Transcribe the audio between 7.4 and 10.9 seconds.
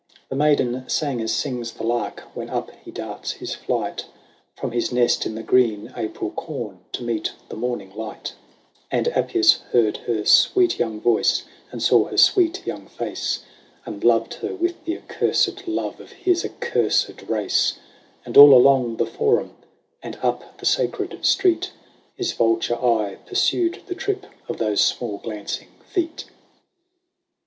the morning light; And Appius heard her sweet